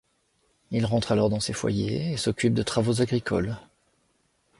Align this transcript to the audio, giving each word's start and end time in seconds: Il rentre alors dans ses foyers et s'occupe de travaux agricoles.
Il 0.71 0.87
rentre 0.87 1.11
alors 1.11 1.29
dans 1.29 1.39
ses 1.39 1.53
foyers 1.53 2.13
et 2.13 2.17
s'occupe 2.17 2.55
de 2.55 2.63
travaux 2.63 3.03
agricoles. 3.03 3.55